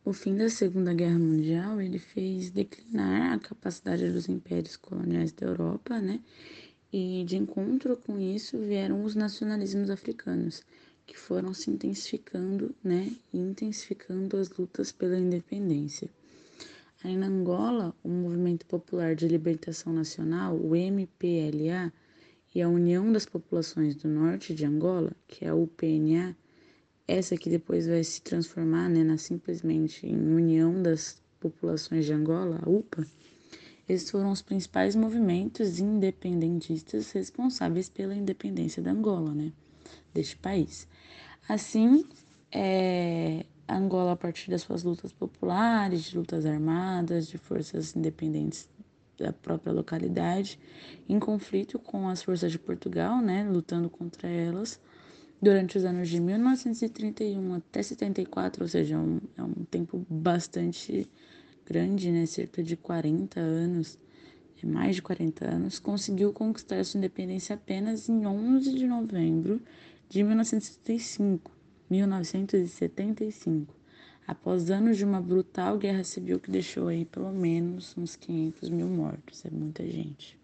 O 0.05 0.13
fim 0.13 0.38
da 0.38 0.50
Segunda 0.50 0.93
Guerra 0.93 1.19
Mundial 1.19 1.81
ele 1.81 2.00
fez 2.00 2.51
declinar 2.51 3.34
a 3.34 3.39
capacidade 3.39 4.10
dos 4.12 4.29
impérios 4.29 4.77
coloniais 4.77 5.34
da 5.34 5.46
Europa, 5.46 6.00
né? 6.00 6.22
E 6.91 7.24
de 7.25 7.36
encontro 7.36 7.98
com 7.98 8.17
isso 8.17 8.58
vieram 8.58 9.03
os 9.03 9.13
nacionalismos 9.13 9.89
africanos, 9.89 10.63
que 11.10 11.18
foram 11.18 11.56
se 11.56 11.72
intensificando, 11.72 12.75
né? 12.84 13.12
E 13.34 13.39
intensificando 13.39 14.38
as 14.38 14.48
lutas 14.51 14.92
pela 14.92 15.18
independência. 15.18 16.08
Aí 17.04 17.18
na 17.18 17.25
Angola, 17.25 17.96
o 18.04 18.10
Movimento 18.10 18.63
Popular 18.68 19.16
de 19.16 19.28
Libertação 19.28 19.92
Nacional, 19.92 20.56
o 20.56 20.75
MPLA, 20.75 21.92
e 22.54 22.62
a 22.62 22.70
União 22.70 23.12
das 23.12 23.25
Populações 23.25 23.96
do 23.96 24.08
Norte 24.08 24.54
de 24.54 24.66
Angola, 24.66 25.12
que 25.28 25.46
é 25.46 25.50
a 25.50 25.56
UPNA, 25.56 26.38
essa 27.08 27.36
que 27.36 27.50
depois 27.50 27.88
vai 27.88 28.04
se 28.04 28.22
transformar 28.22 28.88
né, 28.88 29.04
na 29.04 29.18
simplesmente 29.18 30.06
em 30.06 30.16
União 30.16 30.80
das 30.80 31.20
Populações 31.39 32.06
de 32.06 32.13
Angola, 32.13 32.60
a 32.62 32.70
UPA, 32.70 33.08
Esses 33.88 34.12
foram 34.12 34.32
os 34.32 34.44
principais 34.44 34.96
movimentos 34.96 35.80
independentistas 35.80 37.12
responsáveis 37.12 37.89
pela 37.89 38.13
independência 38.13 38.84
da 38.84 38.92
Angola, 38.92 39.34
né, 39.34 39.51
deste 40.13 40.38
país. 40.38 40.88
Assim, 41.48 42.06
é, 42.51 43.46
Angola, 43.68 44.13
a 44.13 44.16
partir 44.16 44.50
das 44.50 44.62
suas 44.62 44.84
lutas 44.84 45.12
populares, 45.12 46.04
de 46.04 46.18
lutas 46.18 46.46
armadas, 46.46 47.28
de 47.28 47.38
forças 47.38 47.96
independentes 47.96 48.68
da 49.18 49.34
própria 49.34 49.74
localidade, 49.74 50.60
em 51.08 51.20
conflito 51.20 51.78
com 51.78 52.08
as 52.08 52.24
forças 52.24 52.51
de 52.51 52.58
Portugal, 52.58 53.22
né, 53.22 53.44
lutando 53.44 53.89
contra 53.89 54.28
elas, 54.28 54.80
durante 55.42 55.78
os 55.78 55.86
anos 55.86 56.10
de 56.10 56.20
1931 56.20 57.56
até 57.56 57.84
74, 57.84 58.63
ou 58.63 58.68
seja, 58.68 58.96
é 58.96 58.98
um, 58.98 59.20
é 59.38 59.44
um 59.44 59.66
tempo 59.70 60.06
bastante 60.10 61.08
grande, 61.66 62.12
né, 62.12 62.25
cerca 62.25 62.63
de 62.63 62.75
40 62.75 63.39
anos, 63.39 64.00
é 64.62 64.66
mais 64.66 64.96
de 64.96 65.01
40 65.01 65.46
anos, 65.46 65.80
conseguiu 65.80 66.34
conquistar 66.34 66.84
sua 66.84 66.98
independência 66.98 67.56
apenas 67.56 68.10
em 68.10 68.25
11 68.25 68.74
de 68.74 68.88
novembro 68.88 69.62
de 70.10 70.24
1975, 70.24 71.51
1975, 71.88 73.75
após 74.28 74.72
anos 74.72 74.98
de 74.98 75.06
uma 75.06 75.22
brutal 75.22 75.78
guerra 75.78 76.04
civil 76.04 76.39
que 76.39 76.50
deixou 76.50 76.88
aí 76.88 77.06
pelo 77.06 77.32
menos 77.32 77.96
uns 77.96 78.16
500 78.16 78.70
mil 78.70 78.88
mortos, 78.88 79.46
é 79.46 79.51
muita 79.51 79.86
gente. 79.86 80.36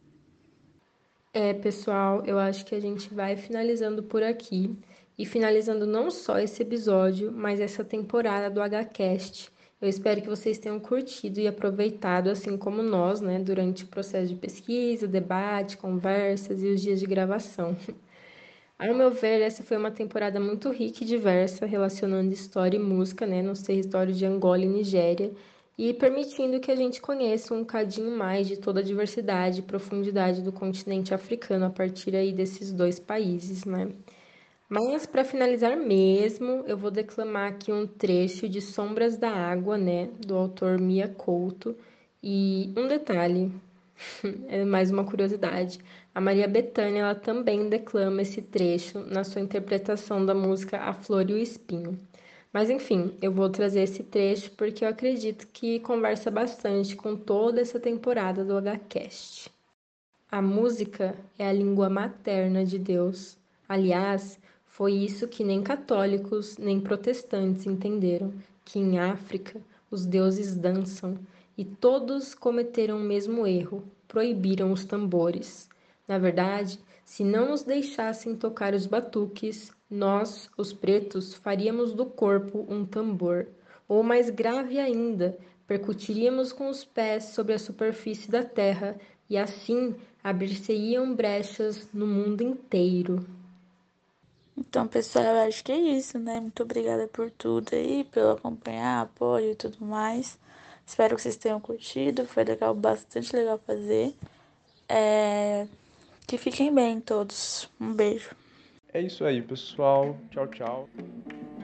É, 1.33 1.51
pessoal, 1.51 2.23
eu 2.25 2.37
acho 2.37 2.63
que 2.63 2.75
a 2.75 2.79
gente 2.79 3.11
vai 3.11 3.35
finalizando 3.35 4.03
por 4.03 4.21
aqui 4.21 4.77
e 5.17 5.25
finalizando 5.25 5.87
não 5.87 6.11
só 6.11 6.37
esse 6.39 6.61
episódio, 6.61 7.31
mas 7.31 7.59
essa 7.59 7.83
temporada 7.83 8.49
do 8.49 8.61
HCast. 8.61 9.51
Eu 9.81 9.89
espero 9.89 10.21
que 10.21 10.29
vocês 10.29 10.59
tenham 10.59 10.79
curtido 10.79 11.39
e 11.39 11.47
aproveitado, 11.47 12.29
assim 12.29 12.55
como 12.55 12.83
nós, 12.83 13.19
né, 13.19 13.39
durante 13.39 13.83
o 13.83 13.87
processo 13.87 14.33
de 14.33 14.39
pesquisa, 14.39 15.07
debate, 15.07 15.75
conversas 15.75 16.61
e 16.61 16.67
os 16.67 16.81
dias 16.81 16.99
de 16.99 17.05
gravação. 17.07 17.75
Ao 18.77 18.93
meu 18.93 19.09
ver, 19.11 19.41
essa 19.41 19.63
foi 19.63 19.77
uma 19.77 19.91
temporada 19.91 20.39
muito 20.39 20.69
rica 20.69 21.03
e 21.03 21.07
diversa, 21.07 21.65
relacionando 21.65 22.33
história 22.33 22.77
e 22.77 22.79
música, 22.79 23.25
né, 23.25 23.41
nos 23.41 23.61
territórios 23.61 24.17
de 24.17 24.25
Angola 24.25 24.63
e 24.63 24.67
Nigéria, 24.67 25.33
e 25.77 25.93
permitindo 25.93 26.59
que 26.59 26.71
a 26.71 26.75
gente 26.75 27.01
conheça 27.01 27.53
um 27.53 27.63
cadinho 27.63 28.11
mais 28.17 28.47
de 28.47 28.57
toda 28.57 28.81
a 28.81 28.83
diversidade 28.83 29.59
e 29.59 29.63
profundidade 29.63 30.41
do 30.41 30.51
continente 30.51 31.13
africano 31.13 31.65
a 31.65 31.69
partir 31.69 32.15
aí 32.15 32.33
desses 32.33 32.71
dois 32.73 32.99
países, 32.99 33.63
né? 33.65 33.89
Mas 34.69 35.05
para 35.05 35.23
finalizar 35.23 35.77
mesmo, 35.77 36.63
eu 36.67 36.77
vou 36.77 36.91
declamar 36.91 37.51
aqui 37.51 37.71
um 37.71 37.87
trecho 37.87 38.49
de 38.49 38.61
Sombras 38.61 39.17
da 39.17 39.29
Água, 39.31 39.77
né, 39.77 40.07
do 40.19 40.35
autor 40.35 40.79
Mia 40.79 41.07
Couto. 41.07 41.77
E 42.23 42.73
um 42.77 42.87
detalhe, 42.87 43.51
é 44.47 44.65
mais 44.65 44.91
uma 44.91 45.05
curiosidade. 45.05 45.79
A 46.15 46.21
Maria 46.21 46.47
Bethânia 46.47 47.01
ela 47.01 47.13
também 47.13 47.67
declama 47.67 48.21
esse 48.21 48.41
trecho 48.41 48.99
na 48.99 49.25
sua 49.25 49.41
interpretação 49.41 50.25
da 50.25 50.33
música 50.33 50.77
A 50.77 50.93
Flor 50.93 51.29
e 51.29 51.33
o 51.33 51.37
Espinho. 51.37 51.99
Mas 52.53 52.69
enfim, 52.69 53.17
eu 53.21 53.33
vou 53.33 53.49
trazer 53.49 53.81
esse 53.81 54.01
trecho 54.01 54.49
porque 54.51 54.85
eu 54.85 54.87
acredito 54.87 55.45
que 55.47 55.81
conversa 55.81 56.31
bastante 56.31 56.95
com 56.95 57.17
toda 57.17 57.59
essa 57.59 57.81
temporada 57.81 58.45
do 58.45 58.53
HCast. 58.55 59.51
A 60.31 60.41
música 60.41 61.17
é 61.37 61.49
a 61.49 61.51
língua 61.51 61.89
materna 61.89 62.63
de 62.63 62.79
Deus. 62.79 63.37
Aliás, 63.67 64.39
foi 64.63 64.93
isso 64.93 65.27
que 65.27 65.43
nem 65.43 65.61
católicos 65.61 66.57
nem 66.57 66.79
protestantes 66.79 67.65
entenderam: 67.65 68.33
que 68.63 68.79
em 68.79 68.99
África 68.99 69.59
os 69.91 70.05
deuses 70.05 70.55
dançam 70.55 71.19
e 71.57 71.65
todos 71.65 72.33
cometeram 72.33 72.99
o 72.99 73.03
mesmo 73.03 73.45
erro, 73.45 73.83
proibiram 74.07 74.71
os 74.71 74.85
tambores. 74.85 75.74
Na 76.07 76.17
verdade, 76.17 76.79
se 77.03 77.23
não 77.23 77.49
nos 77.49 77.63
deixassem 77.63 78.35
tocar 78.35 78.73
os 78.73 78.85
batuques, 78.85 79.71
nós, 79.89 80.49
os 80.57 80.73
pretos, 80.73 81.33
faríamos 81.33 81.93
do 81.93 82.05
corpo 82.05 82.65
um 82.69 82.85
tambor, 82.85 83.47
ou 83.87 84.03
mais 84.03 84.29
grave 84.29 84.79
ainda, 84.79 85.37
percutiríamos 85.67 86.51
com 86.51 86.69
os 86.69 86.83
pés 86.83 87.25
sobre 87.25 87.53
a 87.53 87.59
superfície 87.59 88.29
da 88.29 88.43
terra 88.43 88.99
e 89.29 89.37
assim 89.37 89.95
abrir-se-iam 90.23 91.13
brechas 91.15 91.87
no 91.93 92.07
mundo 92.07 92.41
inteiro. 92.41 93.25
Então, 94.57 94.87
pessoal, 94.87 95.25
eu 95.25 95.47
acho 95.47 95.63
que 95.63 95.71
é 95.71 95.77
isso, 95.77 96.17
né? 96.17 96.39
Muito 96.39 96.63
obrigada 96.63 97.07
por 97.07 97.29
tudo 97.29 97.75
aí, 97.75 98.03
pelo 98.05 98.31
acompanhar, 98.31 99.01
apoio 99.01 99.51
e 99.51 99.55
tudo 99.55 99.85
mais. 99.85 100.39
Espero 100.85 101.15
que 101.15 101.21
vocês 101.21 101.35
tenham 101.35 101.59
curtido. 101.59 102.25
Foi 102.25 102.43
legal, 102.43 102.73
bastante 102.73 103.35
legal 103.35 103.59
fazer. 103.59 104.15
É... 104.87 105.67
Que 106.27 106.37
fiquem 106.37 106.73
bem 106.73 106.99
todos. 106.99 107.69
Um 107.79 107.93
beijo. 107.93 108.31
É 108.93 109.01
isso 109.01 109.25
aí, 109.25 109.41
pessoal. 109.41 110.17
Tchau, 110.31 110.47
tchau. 110.47 110.89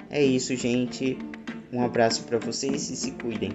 É 0.09 0.23
isso, 0.23 0.55
gente. 0.55 1.17
Um 1.71 1.83
abraço 1.83 2.23
para 2.25 2.37
vocês 2.37 2.89
e 2.89 2.95
se 2.95 3.11
cuidem. 3.13 3.51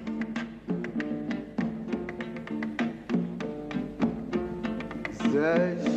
Zaji, 5.31 5.96